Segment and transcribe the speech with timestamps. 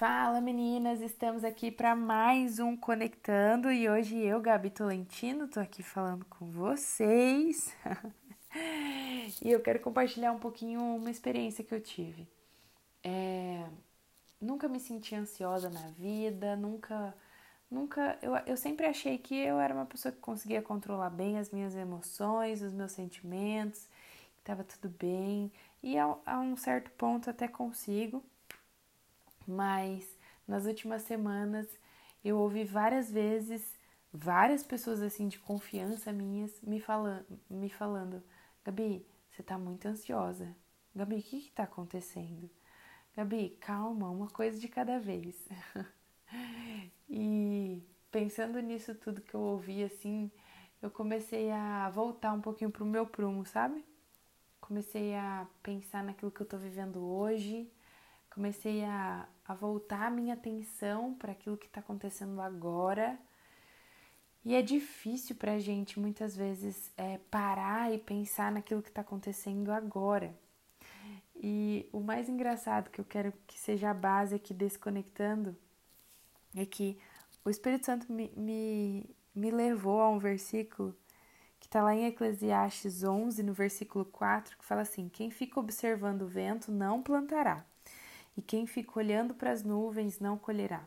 [0.00, 5.82] Fala meninas, estamos aqui para mais um Conectando e hoje eu, Gabi Tolentino, tô aqui
[5.82, 7.76] falando com vocês.
[9.42, 12.26] E eu quero compartilhar um pouquinho uma experiência que eu tive.
[13.04, 13.64] É,
[14.40, 17.14] nunca me senti ansiosa na vida, nunca,
[17.70, 21.50] nunca, eu, eu sempre achei que eu era uma pessoa que conseguia controlar bem as
[21.50, 23.86] minhas emoções, os meus sentimentos,
[24.32, 25.52] que estava tudo bem.
[25.82, 28.24] E a, a um certo ponto até consigo
[29.46, 31.66] mas nas últimas semanas
[32.24, 33.78] eu ouvi várias vezes
[34.12, 38.22] várias pessoas assim de confiança minhas me falando, me falando,
[38.64, 40.54] Gabi, você tá muito ansiosa.
[40.94, 42.50] Gabi, o que que tá acontecendo?
[43.16, 45.48] Gabi, calma, uma coisa de cada vez.
[47.08, 50.30] e pensando nisso tudo que eu ouvi assim,
[50.82, 53.84] eu comecei a voltar um pouquinho pro meu prumo, sabe?
[54.60, 57.70] Comecei a pensar naquilo que eu tô vivendo hoje,
[58.30, 63.18] comecei a, a voltar a minha atenção para aquilo que está acontecendo agora.
[64.44, 69.02] E é difícil para a gente muitas vezes é, parar e pensar naquilo que está
[69.02, 70.34] acontecendo agora.
[71.42, 75.56] E o mais engraçado que eu quero que seja a base aqui desconectando
[76.54, 76.98] é que
[77.44, 80.94] o Espírito Santo me, me, me levou a um versículo
[81.58, 86.22] que está lá em Eclesiastes 11, no versículo 4, que fala assim: Quem fica observando
[86.22, 87.64] o vento não plantará,
[88.40, 90.82] e quem fica olhando para as nuvens não colherá.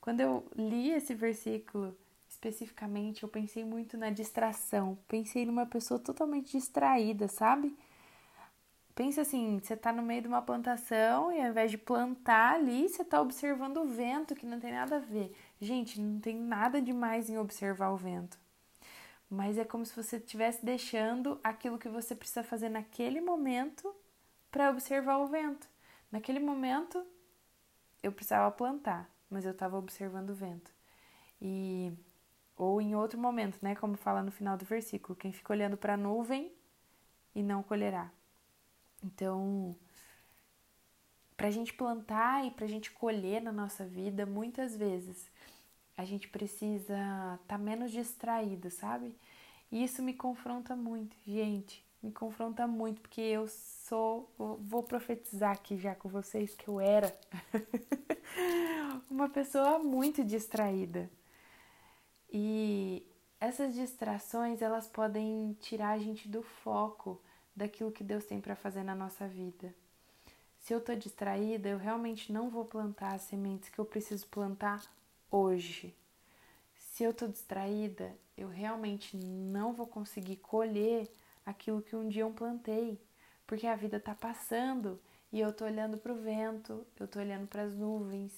[0.00, 1.96] Quando eu li esse versículo
[2.28, 7.76] especificamente, eu pensei muito na distração, pensei numa pessoa totalmente distraída, sabe?
[8.92, 12.88] Pensa assim, você está no meio de uma plantação e ao invés de plantar ali,
[12.88, 15.32] você está observando o vento, que não tem nada a ver.
[15.60, 18.36] Gente, não tem nada demais em observar o vento.
[19.30, 23.94] Mas é como se você estivesse deixando aquilo que você precisa fazer naquele momento
[24.50, 25.70] para observar o vento.
[26.12, 27.02] Naquele momento,
[28.02, 30.70] eu precisava plantar, mas eu estava observando o vento.
[31.40, 31.90] E
[32.54, 35.94] ou em outro momento, né, como fala no final do versículo, quem fica olhando para
[35.94, 36.52] a nuvem
[37.34, 38.12] e não colherá.
[39.02, 39.74] Então,
[41.34, 45.30] para a gente plantar e para a gente colher na nossa vida, muitas vezes
[45.96, 49.16] a gente precisa estar tá menos distraída, sabe?
[49.72, 55.76] E isso me confronta muito, gente me confronta muito, porque eu sou, vou profetizar aqui
[55.78, 57.14] já com vocês que eu era
[59.08, 61.08] uma pessoa muito distraída.
[62.30, 63.06] E
[63.38, 67.20] essas distrações, elas podem tirar a gente do foco
[67.54, 69.74] daquilo que Deus tem para fazer na nossa vida.
[70.58, 74.82] Se eu tô distraída, eu realmente não vou plantar as sementes que eu preciso plantar
[75.30, 75.94] hoje.
[76.76, 81.10] Se eu tô distraída, eu realmente não vou conseguir colher
[81.44, 83.00] aquilo que um dia eu plantei,
[83.46, 85.00] porque a vida está passando
[85.32, 88.32] e eu estou olhando para o vento, eu estou olhando para as nuvens.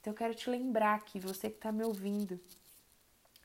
[0.00, 2.40] Então eu quero te lembrar que você que está me ouvindo,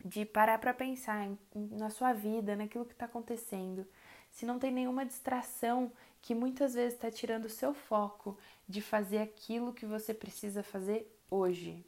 [0.04, 1.38] de parar para pensar em,
[1.72, 3.86] na sua vida, naquilo que está acontecendo.
[4.32, 9.20] Se não tem nenhuma distração que muitas vezes está tirando o seu foco de fazer
[9.20, 11.86] aquilo que você precisa fazer hoje.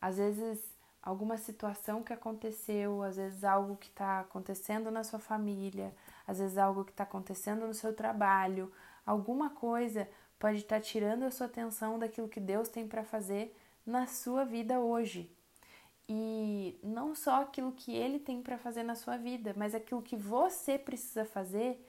[0.00, 5.94] Às vezes alguma situação que aconteceu, às vezes algo que está acontecendo na sua família,
[6.26, 8.72] às vezes algo que está acontecendo no seu trabalho,
[9.06, 10.08] alguma coisa
[10.38, 14.44] pode estar tá tirando a sua atenção daquilo que Deus tem para fazer na sua
[14.44, 15.30] vida hoje.
[16.08, 20.16] E não só aquilo que Ele tem para fazer na sua vida, mas aquilo que
[20.16, 21.84] você precisa fazer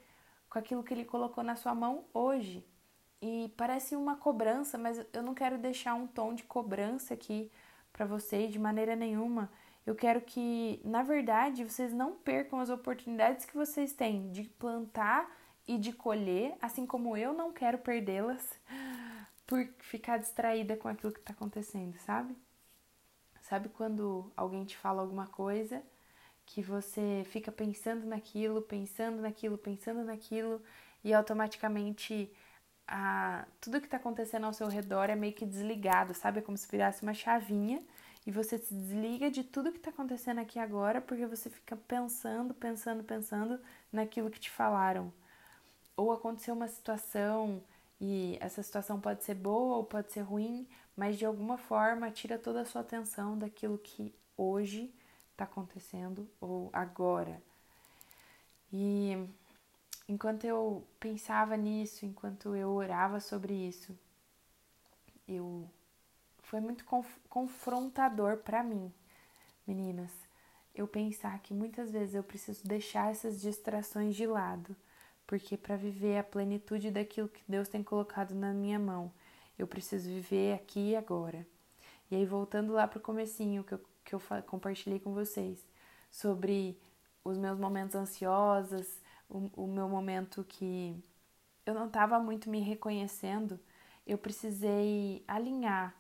[0.49, 2.65] com aquilo que Ele colocou na sua mão hoje.
[3.21, 7.51] E parece uma cobrança, mas eu não quero deixar um tom de cobrança aqui
[7.91, 9.51] para vocês de maneira nenhuma.
[9.85, 15.29] Eu quero que, na verdade, vocês não percam as oportunidades que vocês têm de plantar
[15.67, 18.59] e de colher, assim como eu não quero perdê-las
[19.45, 22.35] por ficar distraída com aquilo que está acontecendo, sabe?
[23.41, 25.81] Sabe quando alguém te fala alguma coisa
[26.45, 30.61] que você fica pensando naquilo, pensando naquilo, pensando naquilo
[31.03, 32.31] e automaticamente
[32.89, 36.39] a, tudo que está acontecendo ao seu redor é meio que desligado, sabe?
[36.39, 37.83] É como se virasse uma chavinha
[38.25, 42.51] e você se desliga de tudo que está acontecendo aqui agora porque você fica pensando,
[42.53, 43.59] pensando, pensando
[43.93, 45.13] naquilo que te falaram.
[45.95, 47.61] Ou aconteceu uma situação
[48.01, 52.39] e essa situação pode ser boa ou pode ser ruim, mas de alguma forma tira
[52.39, 54.91] toda a sua atenção daquilo que hoje
[55.31, 57.39] está acontecendo ou agora.
[58.73, 59.27] E
[60.09, 63.97] enquanto eu pensava nisso, enquanto eu orava sobre isso,
[65.27, 65.69] eu
[66.39, 68.91] foi muito conf confrontador para mim,
[69.67, 70.11] meninas.
[70.73, 74.75] Eu pensar que muitas vezes eu preciso deixar essas distrações de lado,
[75.27, 79.11] porque para viver a plenitude daquilo que Deus tem colocado na minha mão,
[79.59, 81.45] Eu preciso viver aqui e agora.
[82.09, 85.65] E aí, voltando lá pro comecinho que eu, que eu compartilhei com vocês
[86.09, 86.79] sobre
[87.25, 88.87] os meus momentos ansiosos,
[89.29, 90.95] o, meu momento que
[91.65, 93.59] eu não estava muito me reconhecendo,
[94.05, 95.95] eu precisei alinhar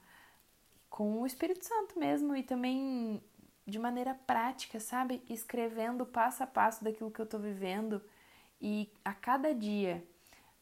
[0.89, 3.21] com o Espírito Santo mesmo e também
[3.65, 5.21] de maneira prática, sabe?
[5.29, 8.01] Escrevendo passo a passo daquilo que eu estou vivendo
[8.59, 10.03] e a cada dia.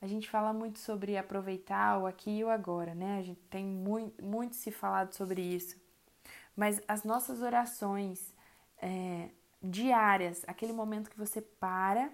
[0.02, 3.18] A gente fala muito sobre aproveitar o aqui e o agora, né?
[3.18, 5.76] A gente tem muito, muito se falado sobre isso.
[6.56, 8.34] Mas as nossas orações
[8.80, 9.30] é,
[9.62, 12.12] diárias, aquele momento que você para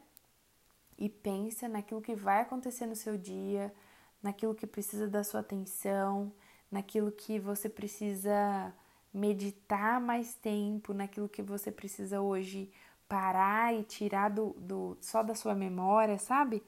[1.04, 3.74] e pensa naquilo que vai acontecer no seu dia,
[4.22, 6.32] naquilo que precisa da sua atenção,
[6.72, 8.74] naquilo que você precisa
[9.14, 12.72] meditar mais tempo, naquilo que você precisa hoje
[13.06, 16.58] parar e tirar do, do só da sua memória, sabe?
[16.58, 16.64] O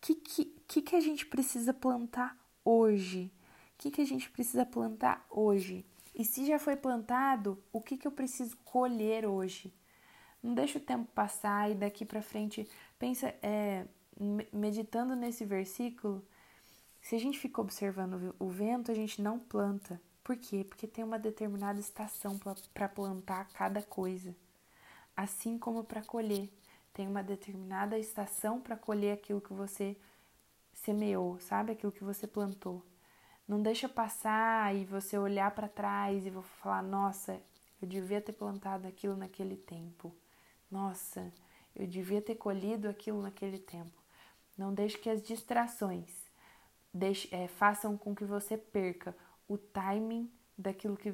[0.00, 0.16] que,
[0.66, 3.32] que, que, a gente precisa plantar hoje?
[3.74, 5.86] O que, que a gente precisa plantar hoje?
[6.12, 9.72] E se já foi plantado, o que, que eu preciso colher hoje?
[10.42, 12.68] Não deixa o tempo passar e daqui para frente
[12.98, 13.84] pensa, é,
[14.52, 16.24] meditando nesse versículo,
[17.00, 20.00] se a gente fica observando o vento, a gente não planta.
[20.24, 20.64] Por quê?
[20.64, 22.36] Porque tem uma determinada estação
[22.74, 24.34] para plantar cada coisa.
[25.16, 26.50] Assim como para colher,
[26.92, 29.96] tem uma determinada estação para colher aquilo que você
[30.72, 31.72] semeou, sabe?
[31.72, 32.84] Aquilo que você plantou.
[33.46, 36.30] Não deixa passar e você olhar para trás e
[36.60, 37.40] falar: "Nossa,
[37.80, 40.12] eu devia ter plantado aquilo naquele tempo.
[40.70, 41.32] Nossa,
[41.74, 44.02] eu devia ter colhido aquilo naquele tempo."
[44.56, 46.26] Não deixe que as distrações
[46.96, 49.14] deixe, é, façam com que você perca
[49.46, 51.12] o timing daquilo que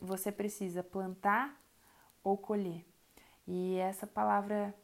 [0.00, 1.54] você precisa plantar
[2.24, 2.84] ou colher.
[3.46, 4.74] E essa palavra,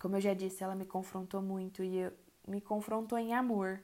[0.00, 2.12] como eu já disse, ela me confrontou muito e eu,
[2.46, 3.80] me confrontou em amor.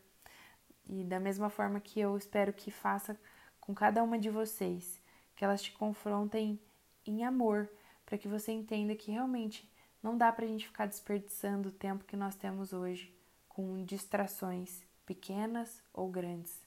[0.89, 3.19] E da mesma forma que eu espero que faça
[3.61, 5.01] com cada uma de vocês,
[5.35, 6.61] que elas te confrontem
[7.05, 7.71] em amor,
[8.07, 9.69] para que você entenda que realmente
[10.03, 13.13] não dá para a gente ficar desperdiçando o tempo que nós temos hoje
[13.49, 16.65] com distrações pequenas ou grandes.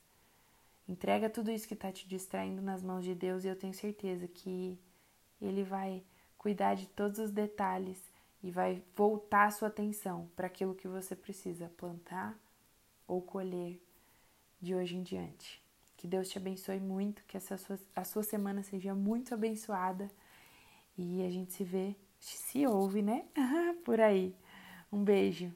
[0.88, 4.28] Entrega tudo isso que está te distraindo nas mãos de Deus e eu tenho certeza
[4.28, 4.78] que
[5.42, 6.04] Ele vai
[6.38, 8.04] cuidar de todos os detalhes
[8.44, 12.38] e vai voltar a sua atenção para aquilo que você precisa plantar
[13.08, 13.80] ou colher
[14.60, 15.62] de hoje em diante.
[15.96, 20.10] Que Deus te abençoe muito, que essa sua, a sua semana seja muito abençoada
[21.02, 23.26] e a gente se vê, se ouve, né?
[23.86, 24.36] Por aí.
[24.92, 25.54] Um beijo.